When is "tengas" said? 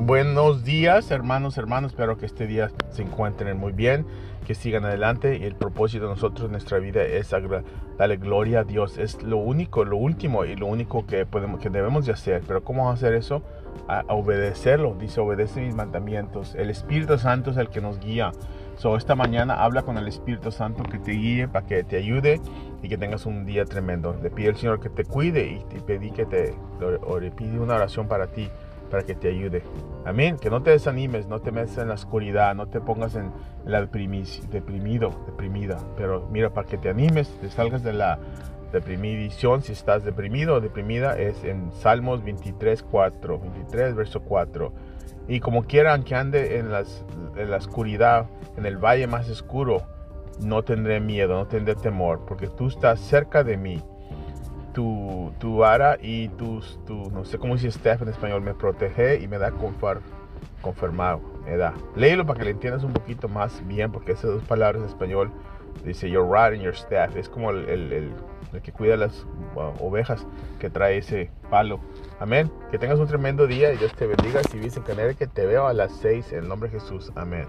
22.96-23.26, 72.78-72.98